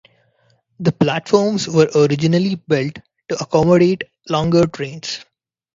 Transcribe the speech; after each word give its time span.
The 0.79 0.91
platforms 0.93 1.67
were 1.67 1.87
originally 1.93 2.55
built 2.55 2.95
to 3.29 3.35
accommodate 3.43 4.05
longer 4.29 4.65
trains. 4.65 5.23